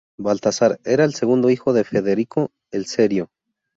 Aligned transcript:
Baltasar 0.17 0.79
era 0.83 1.03
el 1.03 1.13
segundo 1.13 1.51
hijo 1.51 1.73
de 1.73 1.83
Federico 1.83 2.49
el 2.71 2.87
Serio. 2.87 3.29